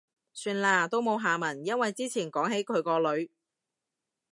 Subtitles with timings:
[0.33, 1.63] 算喇，都冇下文。
[1.63, 3.29] 因為之前講起佢個女